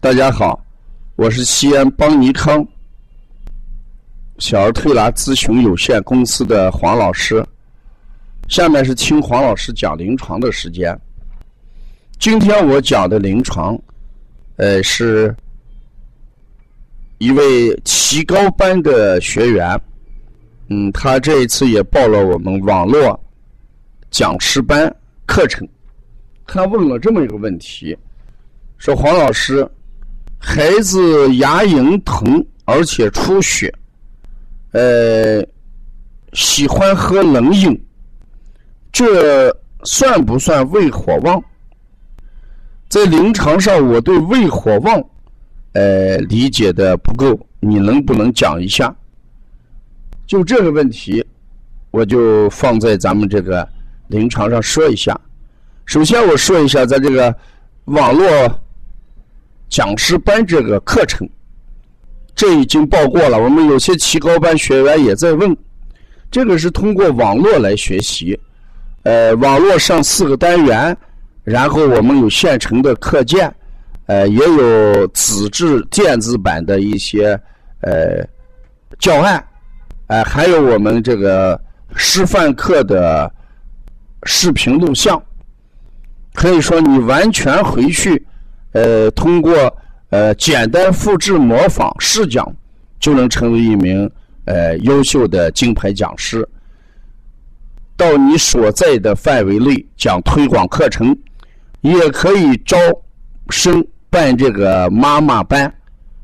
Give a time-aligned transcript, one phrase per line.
[0.00, 0.64] 大家好，
[1.16, 2.64] 我是西安邦尼康
[4.38, 7.44] 小儿推拿咨询有限公司的黄老师。
[8.46, 10.96] 下面是听黄老师讲临床的时间。
[12.20, 13.76] 今天我讲的临床，
[14.54, 15.34] 呃，是
[17.18, 19.78] 一位提高班的学员，
[20.68, 23.20] 嗯，他这一次也报了我们网络
[24.12, 24.94] 讲师班
[25.26, 25.68] 课程。
[26.46, 27.98] 他问了这么一个问题，
[28.78, 29.68] 说黄老师。
[30.38, 33.72] 孩子牙龈疼，而且出血，
[34.72, 35.44] 呃，
[36.32, 37.78] 喜欢喝冷饮，
[38.92, 41.42] 这算不算胃火旺？
[42.88, 45.02] 在临床上，我对胃火旺，
[45.72, 48.94] 呃，理解的不够，你能不能讲一下？
[50.26, 51.24] 就这个问题，
[51.90, 53.68] 我就放在咱们这个
[54.06, 55.18] 临床上说一下。
[55.84, 57.34] 首先，我说一下，在这个
[57.86, 58.60] 网络。
[59.68, 61.28] 讲师班这个课程，
[62.34, 63.38] 这已经报过了。
[63.38, 65.56] 我们有些提高班学员也在问，
[66.30, 68.38] 这个是通过网络来学习，
[69.02, 70.96] 呃，网络上四个单元，
[71.44, 73.54] 然后我们有现成的课件，
[74.06, 77.38] 呃，也有纸质电子版的一些
[77.82, 78.26] 呃
[78.98, 79.44] 教案，
[80.06, 81.60] 呃，还有我们这个
[81.94, 83.30] 示范课的
[84.24, 85.22] 视频录像，
[86.32, 88.24] 可以说你完全回去。
[88.78, 89.52] 呃，通过
[90.10, 92.46] 呃简单复制模仿试讲，
[93.00, 94.08] 就能成为一名
[94.44, 96.48] 呃优秀的金牌讲师。
[97.96, 101.16] 到你所在的范围内讲推广课程，
[101.80, 102.76] 也可以招
[103.50, 105.74] 生办这个妈妈班，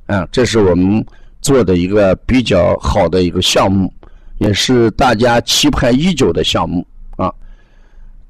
[0.06, 1.04] 啊，这是我们
[1.40, 3.92] 做的一个比较好的一个项目，
[4.38, 6.86] 也是大家期盼已久的项目
[7.16, 7.32] 啊。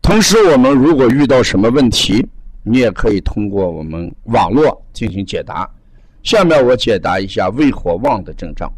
[0.01, 2.27] 同时，我们如果遇到什么问题，
[2.65, 5.71] 你也可以通过我们网络进行解答。
[6.23, 8.69] 下面我解答一下胃火旺的症状。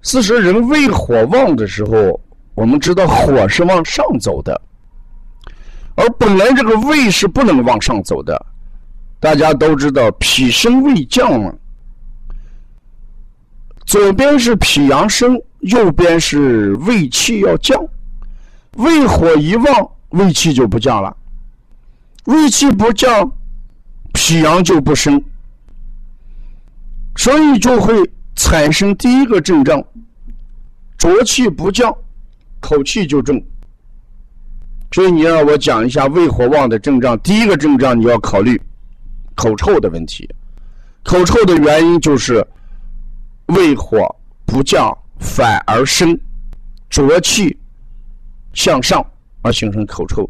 [0.00, 2.18] 事实，人胃火旺的时候，
[2.54, 4.58] 我们知道火是往上走的，
[5.96, 8.46] 而本来这个胃是不能往上走的。
[9.20, 11.52] 大家都知道，脾升胃降嘛。
[13.84, 17.78] 左边是脾阳升，右边是胃气要降。
[18.76, 21.14] 胃火一旺，胃气就不降了。
[22.28, 23.32] 胃气不降，
[24.12, 25.22] 脾阳就不升，
[27.16, 27.94] 所以就会
[28.36, 29.82] 产生第一个症状：
[30.98, 31.90] 浊气不降，
[32.60, 33.42] 口气就重。
[34.92, 38.60] 所以你让我讲一下胃火旺的症状，第一个症状你要考虑
[39.34, 40.28] 口臭的问题。
[41.04, 42.46] 口臭的原因就是
[43.46, 44.06] 胃火
[44.44, 46.14] 不降反而升，
[46.90, 47.56] 浊气
[48.52, 49.02] 向上
[49.40, 50.28] 而形成口臭。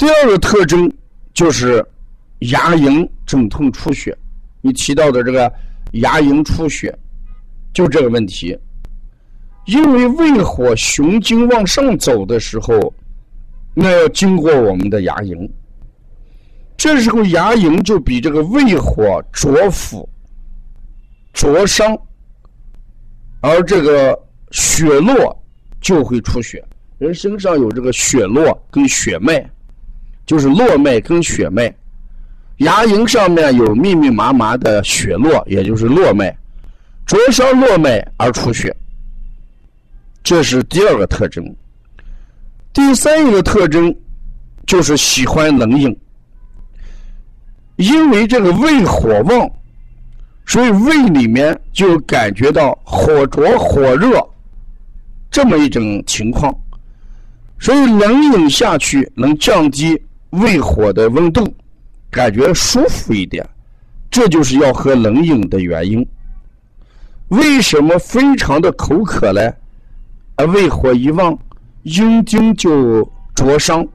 [0.00, 0.90] 第二个特征
[1.34, 1.84] 就是
[2.38, 4.16] 牙龈肿痛出血，
[4.62, 5.52] 你提到的这个
[5.92, 6.98] 牙龈出血，
[7.74, 8.58] 就这个问题。
[9.66, 12.94] 因为胃火雄经往上走的时候，
[13.74, 15.46] 那要经过我们的牙龈，
[16.78, 20.08] 这时候牙龈就比这个胃火灼腐、
[21.34, 21.94] 灼伤，
[23.42, 24.18] 而这个
[24.50, 25.38] 血络
[25.78, 26.64] 就会出血。
[26.96, 29.46] 人身上有这个血络跟血脉。
[30.26, 31.74] 就是络脉跟血脉，
[32.58, 36.32] 牙龈上面有密密麻麻的血络，也就是络脉，
[37.04, 38.74] 灼伤络脉而出血，
[40.22, 41.44] 这是第二个特征。
[42.72, 43.92] 第三一个特征
[44.66, 45.98] 就是喜欢冷饮，
[47.76, 49.50] 因为这个胃火旺，
[50.46, 54.24] 所以胃里面就感觉到火灼火热
[55.32, 56.54] 这么一种情况，
[57.58, 60.00] 所以冷饮下去能降低。
[60.30, 61.54] 胃火的温度
[62.10, 63.48] 感觉舒服一点，
[64.10, 66.06] 这就是要喝冷饮的原因。
[67.28, 69.40] 为什么非常的口渴呢？
[70.36, 71.38] 而胃火一旺，
[71.82, 73.86] 阴经就灼伤，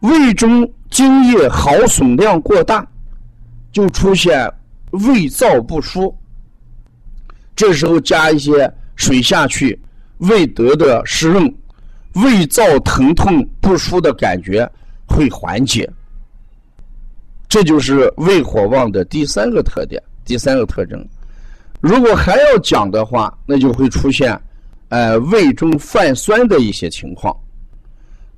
[0.00, 2.86] 胃中津液耗损量过大，
[3.70, 4.50] 就出现
[4.90, 6.16] 胃燥不舒。
[7.54, 9.78] 这时候加一些水下去，
[10.18, 11.54] 胃得的湿润。
[12.16, 14.66] 胃燥疼痛不舒的感觉
[15.06, 15.88] 会缓解，
[17.46, 21.06] 这就是胃火旺的第三个特点，第三个特征。
[21.80, 24.38] 如果还要讲的话，那就会出现，
[24.88, 27.36] 呃，胃中泛酸的一些情况。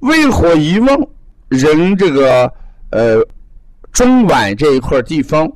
[0.01, 1.09] 胃火一旺，
[1.49, 2.53] 人这个
[2.91, 3.25] 呃
[3.93, 5.49] 中脘这一块地方，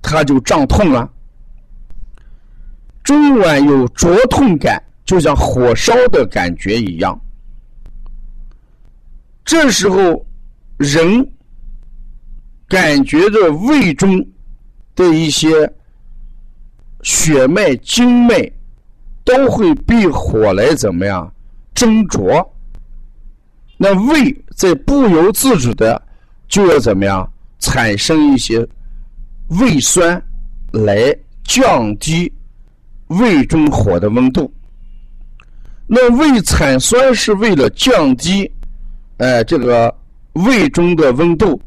[0.00, 1.10] 它就胀痛了，
[3.02, 7.20] 中脘有灼痛感，就像火烧的感觉一样。
[9.52, 10.24] 这时候，
[10.78, 11.30] 人
[12.66, 14.26] 感觉着胃中
[14.94, 15.70] 的一些
[17.02, 18.50] 血脉、经脉
[19.22, 21.30] 都会被火来怎么样
[21.74, 22.50] 蒸灼？
[23.76, 26.00] 那胃在不由自主的
[26.48, 28.66] 就要怎么样产生一些
[29.60, 30.18] 胃酸
[30.72, 31.14] 来
[31.44, 32.32] 降低
[33.08, 34.50] 胃中火的温度？
[35.86, 38.50] 那胃产酸是为了降低，
[39.22, 39.94] 哎，这个
[40.32, 41.62] 胃中的温度，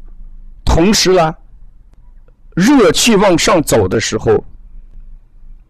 [0.62, 1.34] 同时呢，
[2.54, 4.44] 热气往上走的时候，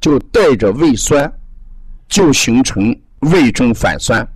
[0.00, 1.33] 就带着胃酸，
[2.09, 4.27] 就形成胃中反酸。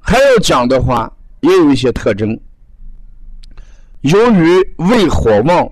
[0.00, 1.10] 还要讲的话，
[1.40, 2.38] 也有一些特征。
[4.02, 5.66] 由于胃火旺，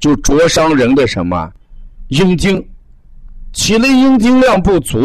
[0.00, 1.52] 就灼伤人的什么
[2.08, 2.66] 阴茎。
[3.52, 4.98] 体内阴茎量不足，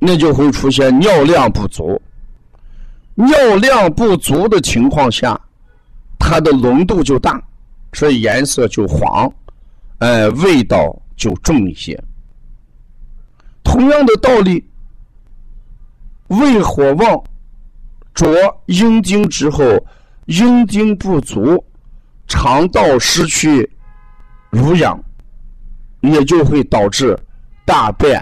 [0.00, 2.02] 那就会出现尿量不足。
[3.18, 5.38] 尿量不足的情况下，
[6.18, 7.42] 它的浓度就大，
[7.92, 9.28] 所以颜色就黄，
[9.98, 12.00] 呃，味道就重一些。
[13.64, 14.64] 同样的道理，
[16.28, 17.22] 胃火旺，
[18.14, 18.30] 灼
[18.66, 19.64] 阴茎之后，
[20.26, 21.62] 阴茎不足，
[22.28, 23.68] 肠道失去
[24.50, 25.02] 濡养，
[26.02, 27.18] 也就会导致。
[27.64, 28.18] 大便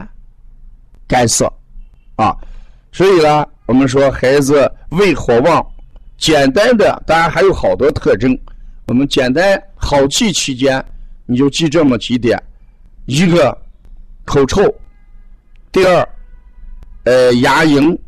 [1.07, 1.47] 干涩
[2.17, 2.37] 啊，
[2.91, 5.65] 所以呢，我们说孩子胃火旺，
[6.17, 8.39] 简单的当然还有好多特征。
[8.87, 10.83] 我们简单好记期间，
[11.27, 12.41] 你就记这么几点：
[13.07, 13.57] 一个
[14.25, 14.63] 口臭，
[15.73, 16.09] 第二，
[17.05, 17.99] 呃，牙龈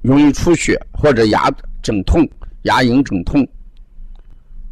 [0.00, 1.50] 容易出血或者牙
[1.82, 2.26] 整痛，
[2.62, 3.44] 牙龈整痛；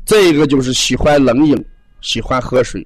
[0.05, 1.65] 再一个就是喜欢冷饮，
[2.01, 2.81] 喜欢喝水；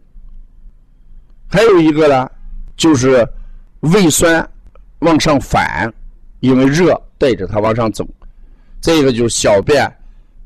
[1.49, 2.29] 还有一个呢。
[2.77, 3.29] 就是
[3.81, 4.49] 胃酸
[5.01, 5.93] 往上反，
[6.39, 8.05] 因为热带着它往上走。
[8.81, 9.87] 再一个就是小便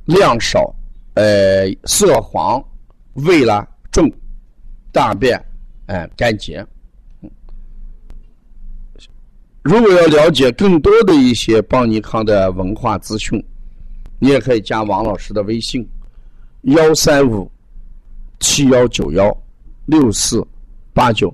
[0.07, 0.75] 量少，
[1.15, 2.63] 呃，色黄，
[3.13, 4.11] 味啦重，
[4.91, 5.41] 大便
[5.87, 6.67] 哎干结。
[9.63, 13.43] 如果要了解更多的一些邦尼康的文化资讯，
[14.19, 15.89] 你也可以加王老师的微信：
[16.63, 17.49] 幺三五
[18.41, 19.35] 七幺九幺
[19.87, 20.45] 六四
[20.93, 21.33] 八九。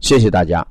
[0.00, 0.66] 谢谢大家。